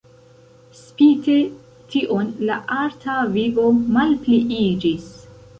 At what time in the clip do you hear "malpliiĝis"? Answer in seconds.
3.99-5.11